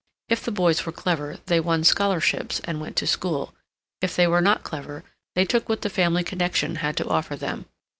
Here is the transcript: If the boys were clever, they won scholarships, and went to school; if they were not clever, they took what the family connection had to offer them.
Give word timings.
If 0.29 0.41
the 0.43 0.49
boys 0.51 0.83
were 0.83 0.91
clever, 0.91 1.37
they 1.45 1.59
won 1.59 1.83
scholarships, 1.83 2.59
and 2.61 2.81
went 2.81 2.95
to 2.95 3.05
school; 3.05 3.53
if 4.01 4.15
they 4.15 4.25
were 4.25 4.41
not 4.41 4.63
clever, 4.63 5.03
they 5.35 5.45
took 5.45 5.69
what 5.69 5.83
the 5.83 5.91
family 5.91 6.23
connection 6.23 6.77
had 6.77 6.97
to 6.97 7.07
offer 7.07 7.35
them. 7.35 7.67